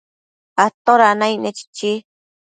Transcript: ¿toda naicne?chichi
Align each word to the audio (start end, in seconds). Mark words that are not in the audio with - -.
¿toda 0.85 1.09
naicne?chichi 1.19 1.91